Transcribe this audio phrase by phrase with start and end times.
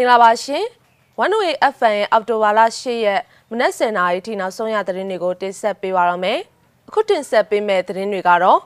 [0.00, 0.64] င်္ဂလာပါရှင်။
[1.20, 6.38] 108 FM ရဲ့အော်တိုဘာလ10ရက်မနက်10:00နာရီထိနောက်ဆုံးရသတင်းတွေကိုတင်ဆက်ပေးပါရမယ်။
[6.88, 8.60] အခုတင်ဆက်ပေးမယ့်သတင်းတွေကတော့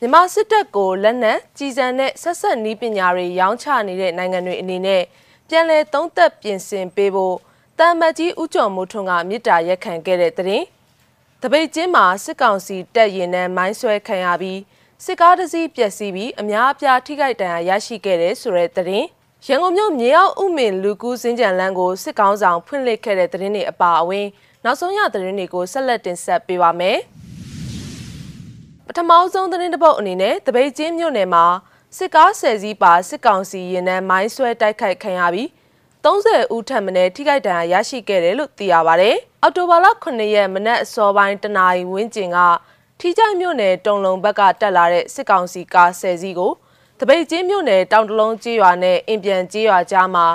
[0.00, 5.02] မြန်မာစစ်တပ်ကိုလက်နက်ကြီးစံနဲ့ဆက်ဆက်နီးပညာတွေရောင်းချနေတဲ့နိုင်ငံတွေအနေနဲ့
[5.48, 7.36] ပြန်လည်သုံးသက်ပြင်ဆင်ပေးဖို့
[7.78, 10.64] တမ်မတ်ကြီးဦးကျော်မိုးထွန်းကမြစ်တာရက်ခံခဲ့တဲ့သတင်း။
[11.42, 14.60] တပိတ်ချင်းမှာစစ်ကောင်စီတပ်ရင်နှန်းမိုင်းဆွဲခံရပြီး
[15.04, 19.08] စစ်ကားတစ်စီးပျက်စီးပြီးအများအပြားထိခိုက်ဒဏ်ရာရရှိခဲ့တဲ့ဆိုတဲ့သတင်း။
[19.46, 24.26] ရန်ကုန်မြို့မြေအောင်ဥမင်လူကူးစင်ကြံလန်းကိုစစ်ကောင်းဆောင်ဖွင့်လှစ်ခဲ့တဲ့သတင်းတွေအပါအဝင်
[24.64, 26.98] နောက်ဆုံးရသတင်းတွေကိုဆက်လက်တင်ဆက်ပေးပါမယ်။
[28.86, 31.44] ပထမဆုံးသတင်းတစ်ပုဒ်အနေနဲ့တပိတ်ချင်းမြို့နယ်မှာ
[31.96, 35.48] စစ်ကားဆယ်စီးပါစစ်ကောင်စီရင်နှန်းမိုင်းဆွဲတိုက်ခိုက်ခံရပြီး
[36.04, 39.10] 30ဦးထပ်မံထိခိုက်ဒဏ်ရာရရှိခဲ့တယ်လို့သိရပါဗျ။
[39.42, 42.38] အော်တိုဘာလ9ရက်မနက်အစောပိုင်းတနာရီဝန်းကျင်က
[43.00, 46.52] ထီးချိုင်မြို့နယ်တုံလုံဘက်ကတက်လာတဲ့စစ်ကောင်စီကားဆယ်စီးကို
[47.02, 50.26] တပိတ်ချင်းမြို့နယ်တောင်တလုံးကျေးရွာနဲ့အင်ပြန်ကျေးရွာကြားမှာ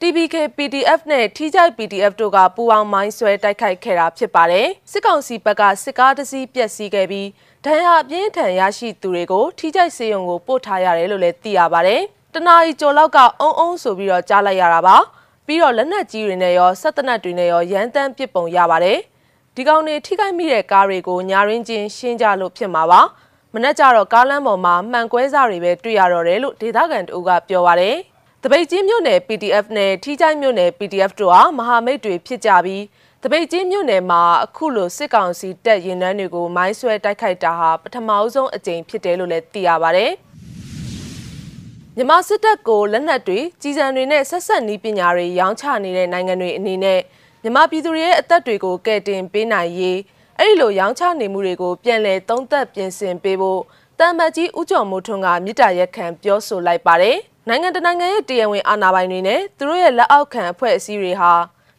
[0.00, 7.28] TBK PDF နဲ့ထိကြိုက် PDF တို့ကပူးပေါင်းမိုင်းဆွဲတိုက်ခိုက်ခဲ့တာဖြစ်ပါတယ်။စစ်ကောင်စီဘက်ကစစ်ကားတစ်စီးပျက်စီးခဲ့ပြီး
[7.64, 12.00] ဒဏ်ရာပြင်းထန်ရရှိသူတွေကိုထိကြိုက်စေယုံကိုပို့ထားရတယ်လို့လည်းသိရပါတယ်။
[12.34, 14.96] တနာရီကျော်လောက်ကအုံအုံဆိုပြီးတော့ကြားလိုက်ရတာပါ။
[15.46, 18.98] ပြီးတော့လက်နက်ကြီးတွေနဲ့ရောဆက်တနက်တွေနဲ့ရောရန်တမ်းပစ်ပုံရပါတယ်။
[19.54, 23.02] ဒီကောင်တွေထိခိုက်မိတဲ့ကားတွေကိုညာရင်းချင်းရှင်းကြလို့ဖြစ်မှာပါ။
[23.54, 27.96] မနက်ကျတော့ကားလမ်းပေါ်မှာမှန်ကွဲစားတွေပဲတွေ့ရတော့တယ်လို့ဒေသခံတို့ကပြောပါတယ်။
[28.42, 32.82] တပိတ်ချင်းမြို့နယ် PDF နဲ့ထီးချိုင်းမြို့နယ် PDF တို့ဟာမဟာမိတ်တွေဖြစ်ကြပြီး
[33.22, 40.10] တပိတ်ချင်းမြို့နယ်မှာအခုလိုစစ်ကောင်စီတပ်ရင်နှန်းတွေကိုမိုင်းဆွဲတိုက်ခိုက်တာဟာပထမအဆုံးအကြိမ်ဖြစ်တယ်လို့လည်းသိရပါတယ်။
[41.96, 47.00] မြန်မာစစ်တပ်ကိုလက်နက်တွေကြီးစံတွေနဲ့ဆက်ဆက်နီးပညာတွေရောင်းချနေတဲ့နိုင်ငံတွေအနေနဲ့
[47.42, 49.98] မြန်မာပြည်သူတွေရဲ့အသက်တွေကိုကယ်တင်ပေးနိုင်ရေး
[50.44, 53.60] အဲ့ဒီလိုရောင်းချနေမှုတွေကိုပြန်လည်သုံးသပ်ပြင်ဆင်ပေးဖို့
[53.98, 57.16] တမ်မတ်ကြီးဦးကျော်မိုးထွန်းကမြစ်တာရက်ခံပြောဆိုလိုက်ပါတယ်။
[57.48, 61.32] နိုင်ငံတနိုင်ငံရဲ့တရားဝင်အာဏာပိုင်တွေနဲ့သူတို့ရဲ့လက်အောက်ခံအဖွဲ့အစည်းတွေဟာ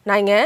[0.08, 0.38] နိုင်ငံ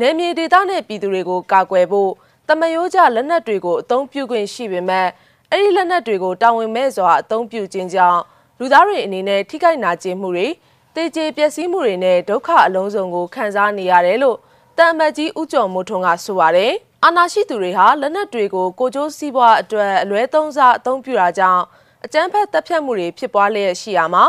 [0.00, 2.10] နယ်မြေဒေသနဲ့ပြည်သူတွေကိုကာကွယ်ဖို့
[2.48, 5.08] တမယိုးကြလက်နက်တွေကိုအသုံးပြုခွင့်ရှိပေမဲ့
[5.50, 8.20] အဲ့ဒီလက်နက်တွေကိုတာဝန်မဲ့စွာအသုံးပြုခြင်းကြောင့်
[8.58, 10.48] လူသားတွေအနေနဲ့ထိခိုက်နာကျင်မှုတွေ
[10.94, 14.38] တေကျေပျက်စီးမှုတွေနဲ့ဒုက္ခအလုံးစုံကိုခံစားနေရတယ်လို့
[14.78, 16.72] တမ်မတ်ကြီးဦးကျော်မိုးထွန်းကဆိုပါတယ်။
[17.04, 21.62] အာဏာရှိသူတွေဟာလက်နက်တွေကိုကိုကျိုးစည်းပွားအတွက်အလွဲသုံးစားအသုံးပြုတာကြောင့်
[22.04, 24.24] အကြမ်းဖက်တပ်ဖြတ်မှုတွေဖြစ်ပွားလျက်ရှိရမှာ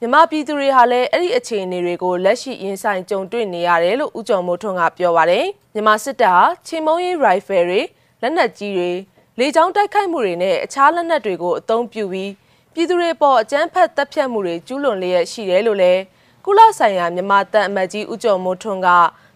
[0.00, 7.80] မြမပြည်သူတွေဟာလည်းအဲ့ဒီအခြေအနေတွေကိုလက်ရှိရင်ဆိုင်ကြုံတွေ့နေရတယ်လို့ဦးကျော်မိုးထွန်းကပြောပါတယ်မြမစစ်တပ်ဟာချင်းမုံရီရိုင်ဖယ်တွေ
[8.22, 8.92] လက်နက်ကြီးတွေ
[9.38, 12.30] လေကြောင်းတိုက်ခိုက်မှုတွေနဲ့အခြားလက်နက်တွေကိုအသုံးပြုပြီး
[12.74, 16.00] ပြည်သူတွေပေါ်အကြမ်းဖက်တပ်ဖြတ်မှုတွေကျူးလွန်လျက်ရှိတယ်လို့လည်း
[16.44, 18.88] ကုလဆိုင်ရာမြမတပ်အမတ်ကြီးဦးကျော်မိုးထွန်းက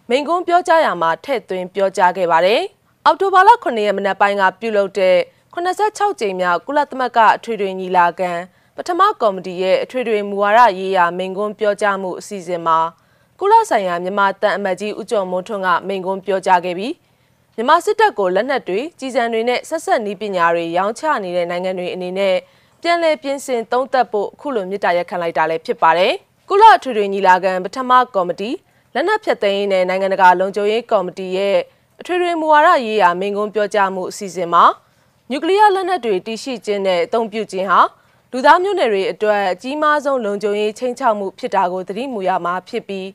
[0.09, 2.61] မိန်ကွန်းပြောကြားရမှာထည့်သွင်းပြောကြားခဲ့ပါတယ်။
[3.05, 5.17] အောက်တိုဘာလ9ရက်မနက်ပိုင်းကပြုလုပ်တဲ့
[5.53, 8.31] 86ကြိမ်မြောက်ကုလသမဂ္ဂအထွေထွေညီလာခံ
[8.75, 12.77] ပထမကော်မတီရဲ့အထွေထွေမူဝါဒရေးရာမိန့်ခွန်းပြောကြားမှုအစီအစဉ်မှာ
[13.39, 16.93] ကုလဆိုင်ရာမြန်မာတန်အမတ်ကြီးဦးကျော်မိုးထွန်းကမိန့်ခွန်းပြောကြားခဲ့ပြီး
[17.55, 22.35] မြန်မာစစ်တပ်ကိုလက်နက်တွေကြီးစံတွေနဲ့ဆက်ဆက်နီးပညာတွေရောင်းချနေတဲ့နိုင်ငံတွေအနေနဲ့
[22.81, 26.13] ပြန်လည်ပြင်ဆင်သုံးသပ်ဖို့အခုလိုမြစ်တာရက်ခံလိုက်တာလည်းဖြစ်ပါတယ်။
[26.49, 28.51] ကုလအထွေထွေညီလာခံပထမကော်မတီ
[28.94, 31.58] လက်နက်ဖြတ်သိမ်းရေးနဲ့နိုင်ငံတကာလုံခြုံရေးကော်မတီရဲ့
[32.00, 34.64] အထွေထွေမူဝါဒရေးရာမိန့်ခွန်းပြောကြားမှုအစီအစဉ်မှာ
[35.30, 37.80] နျူကလ িয়ার လက်နက်တွေတည်ရှိခြင်းနဲ့အသုံးပြုခြင်းဟာ
[38.32, 43.08] လူသားမျိုးနွယ်တွေအတွက်အကြီးမားဆုံးလုံခြုံရေးချိန်ချောက်မှုဖြစ်တာကိုသတိမူရမှာဖြစ်ပြီး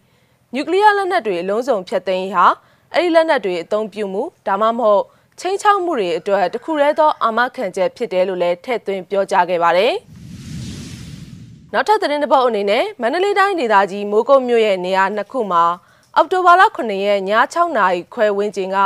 [0.53, 2.45] နျူကလ িয়ার လက်နက်တွေအလုံးစုံဖျက်သိမ်းဟာ
[2.93, 5.03] အဲ့ဒီလက်နက်တွေအသုံးပြုမှုဒါမှမဟုတ်
[5.39, 9.93] ချိန်ချောက်မှုတွေအတွက်တခုတည်းသောအာမခံချက်ဖြစ်တယ်လို့လည်းထည့်သွင်းပြောကြားခဲ့ပါတယ်။
[11.74, 15.64] နောက်ထပ်သတင်းတစ်ပုဒ်အနေနဲ့မန္တလေးတိုင်းဒေသကြီးမိုးကုတ်မြို့ရဲ့နေရာနှစ်ခုမှာ
[16.16, 18.78] အောက်တိုဘာလ9ရက်ည6နာရီခွဲဝန်းကျင်က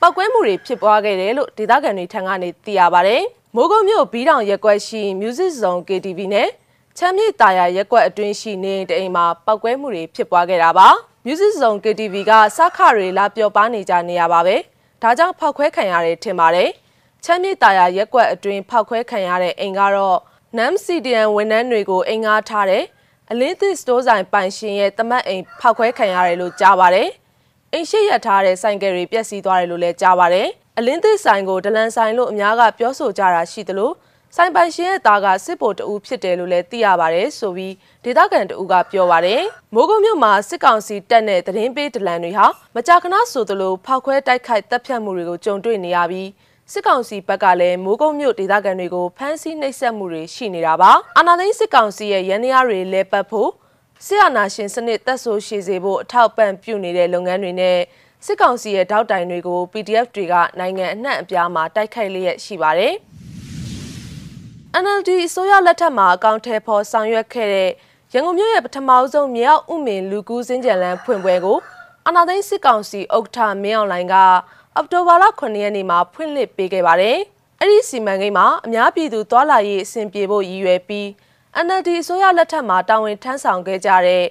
[0.00, 3.16] ပောက်ကွဲမှုတွေဖြစ်ပွားခဲ့တယ်လို့ဒေသခံတွေထံကနေသိရပါဗျ။
[3.54, 6.48] မိုးကုတ်မြို့ဘီးတောင်ရက်ကွက်ရှိ Music Zone KTV နဲ့
[6.98, 10.88] ချမ်းမြေတာယာရက်ကွက်အတွင်းရှိနေတအိမ်မှာပောက်ကွဲမှုတွေဖြစ်ပွားခဲ့တာပါ။
[11.26, 14.56] Music Zone KTV ကစခတွေလာပျော်ပါနေကြနေရပါပဲ။
[15.02, 16.70] ဒါကြောင့်ဖောက်ခွဲခံရတယ်ထင်ပါတယ်။
[17.24, 20.18] ချမ်းမြေတာယာရက်ကွက်အတွင်းဖောက်ခွဲခံရတဲ့အိမ်ကတော့
[20.56, 22.84] NAM CDN ဝန်ထမ်းတွေကိုအိမ်ငှားထားတဲ့
[23.30, 27.08] အလင်းသစ်စတိုးဆိုင်ပိုင်ရှင်ရဲ့တမတ်အိမ်ဖောက်ခွဲခံရတယ်လို့ကြားပါတယ်။
[27.72, 30.48] အိမ်ရှိရထားတဲ့ဆိုင်ကယ်တွေပျက်စီးသွားတယ်လို့လည်းကြားပါတယ်။
[30.78, 33.90] အလင်းသစ်ဆိုင်ကိုဒလန်ဆိုင်လို့အများကပြောဆိုကြတာရှိသလို
[34.36, 37.74] ဆိုင်ပိုင်ရှင်ရဲ့သားကစစ်ဗိုလ်တအူးဖြစ်တယ်လို့လည်းသိရပါတယ်ဆိုပြီး
[38.04, 39.42] ဒေသခံတအူးကပြောပါတယ်။
[39.74, 42.46] မိုးကုတ်မြို့မှာစစ်ကောင်စီတပ်နဲ့တရင်ပေးဒလန်တွေဟာ
[42.76, 46.28] မကြာခဏဆိုသလိုဖောက်ခွဲတိုက်ခိုက်တပ်ဖြတ်မှုတွေကိုကြုံတွေ့နေရပြီး
[46.72, 53.50] စစ်ကောင်စီဘက်ကလည်းမိုးကုတ်မြို့ဒေသခံတွေကိုဖမ်းဆီးနှိပ်စက်မှုတွေရှိနေတာပါအာဏာသိမ်းစစ်ကောင်စီရဲ့ရန်ရာတွေလဲပတ်ဖို့
[54.06, 57.78] စစ်အာဏာရှင်စနစ်တက်ဆိုးရှိစေဖို့အထောက်ပံ့ပြုနေတဲ့လုပ်ငန်းတွေနဲ့
[58.26, 62.94] စစ်ကောင်စီရဲ့တောက်တိုင်တွေကို PDF တွေကနိုင်ငံအနှံ့အပြားမှာတိုက်ခိုက်လျက်ရှိပါတယ်
[64.82, 67.70] NLD အစိုးရလက်ထက်မှာအကောင့်ထဲပေါ်ဆောင်ရွက်ခဲ့တဲ့
[68.12, 71.58] ရန်ကုန်မြို့ရဲ့ပထမအဆုံးမြေအောက်ဥမင်လူကူးစင်းကြံလန်းဖွင့်ပွဲကို
[72.06, 74.16] အနာသိန်းစစ်ကောင်စီဥက္ကဋ္ဌမင်းအောင်လှိုင်က
[74.78, 77.18] အောက်တိုဘာလ9ရက်နေ့မှာဖွင့်လှစ်ပေးခဲ့ပါတယ်။
[77.60, 81.06] အဲ့ဒီစီမံကိန်းမှာအများပြည်သူသွာလာရေးအဆင်ပြေဖို့ရည်ရွယ်ပြီး
[81.64, 84.24] NLD အစိုးရလက်ထက်မှာတာဝန်ထမ်းဆောင်ခဲ့ကြတဲ့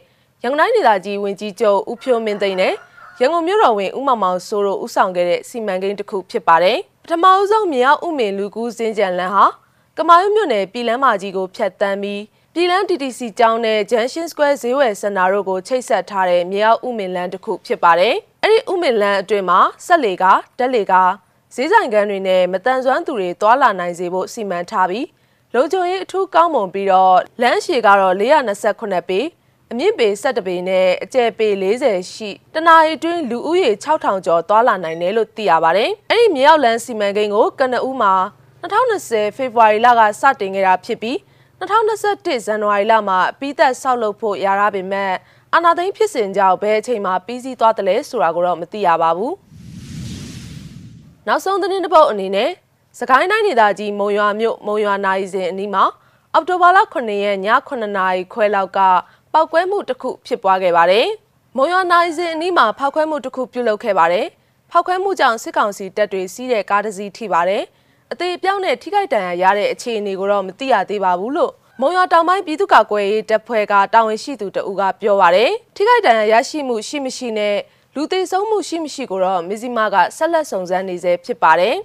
[0.44, 2.74] ရန်ကုန်တိုင်းဒေသကြီးဝန်ကြီးချုပ်ဦးဖြိုးမင်းသိန်းနဲ့
[3.20, 9.46] ရန်ကုန်မြို့တော်ဝင်ဦးမောင်မောင်စိုးတို့ဦးဆောင်ခဲ့တဲ့စီမံကိန်းတစ်ခုဖြစ်ပါတယ်။ပထမအဆုံးမြေအောက်ဥမင်လူကူးစင်းကြံလန်းဟာ
[9.98, 12.22] ကမာရွတ်မြို့နယ်ပြည်လန်းမာကြီးကိုဖျက်ဆီးပြီး
[12.60, 20.26] ပြည်လန်း TTC ကျောင်းနဲ့ Junction Square ဈေးဝယ်စင်တာတို့ကိုချိတ်ဆက်ထားတဲ့မြေအောက်ဥမင်လန်းတစ်ခုဖြစ်ပါတယ်။အဲ့ဒီဥမင်လန်းအတွင်းမှာဆက်လေက
[20.60, 20.94] တက်လေက
[21.56, 25.08] ဈေးဆိုင်ကန်းတွေနဲ့မတန်ဆွမ်းသူတွေသွာလာနိုင်စေဖို့စီမံထားပြီး
[25.54, 29.20] လုံခြုံရေးအထူးကောင်းမွန်ပြီးတော့လမ်းရှည်ကတော့428ပေ
[29.72, 38.14] အမြင့်ပေ17ပေနဲ့အကျယ်ပေ40ရှိတနအီတွင်းလူဦးရေ6000ကျော်သွာလာနိုင်တယ်လို့သိရပါတယ်။အဲ့ဒီမြေအောက်လမ်းစီမံကိန်းကိုကနဦးမှာ
[38.62, 41.18] 2020ဖေဖော်ဝါရီလကစတင်ခဲ့တာဖြစ်ပြီး
[41.60, 45.14] 2021ဇန်နဝါရီလမှာပြီးသက်ဆောက်လုပ်ဖို့ရရပေမဲ့
[45.54, 49.34] အာနာသိန်းဖြစ်စဉ်ကြောင့်ဘယ်အချိန်မှာပြီးစီးသွားတယ်လဲဆိုတာကိုတော့မသိရပါဘူး။
[51.28, 52.50] နောက်ဆုံးသတင်းတစ်ပုဒ်အနေနဲ့
[53.00, 55.84] စကိုင်းတိုင်းဒေသကြီးမုံရွာမြို့မုံရွာနိုင်စဉ်အနီးမှာ
[56.34, 58.80] အောက်တိုဘာလ9ရက်ည9နာရီခွဲလောက်က
[59.34, 61.08] ပောက်ကွဲမှုတစ်ခုဖြစ်ပွားခဲ့ပါတယ်။
[61.58, 64.26] မုံရွာနိုင်စဉ်အနီးမှာဖောက်ခွဲမှုတစ်ခုပြုလုပ်ခဲ့ပါတယ်။
[64.72, 67.64] ဖောက်ခွဲမှုကြောင့်စစ်ကောင်စီတပ်တွေစီးတဲ့ကားတစ်စီးထိပါတယ်။
[68.14, 71.52] အသေးအပြောင်းနဲ့ထိခိုက်ဒဏ်ရာရတဲ့အခြေအနေကိုတော့မသိရသေးပါဘူးလို့
[71.82, 77.56] မုံရတောင်ပိုင်းပြည်သူ့ကာကွယ်ရေးတပ်ဖွဲ့ကတာဝန်ရှိသူတအူးကပြောပါရယ်ထိခိုက်ဒဏ်ရာရရှိမှုရှိမရှိနဲ့
[77.96, 81.76] လူသေးဆုံးမှုရှိမရှိကိုတော့မဇီမာကဆက်လက်စုံစမ်းနေဆဲဖြစ်ပါတယ်။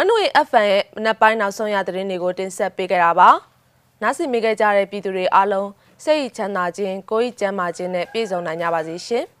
[0.00, 3.30] One Way FM ရဲ့မနက်ပိုင်းနောက်ဆုံးရသတင်းတွေကိုတင်ဆက်ပေးကြတာပါ။
[4.02, 5.68] နားဆင်မိခဲ့ကြတဲ့ပြည်သူတွေအားလုံး
[6.04, 9.24] စိတ်ချမ်းသာခြင်းကိုယ်ဤကျန်းမာခြင်းနဲ့ပြည့်စုံနိုင်ကြပါစေရှင်။